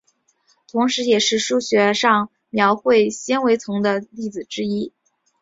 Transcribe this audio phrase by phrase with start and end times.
[0.71, 4.91] 同时也是数学上描绘纤维丛的例子之一。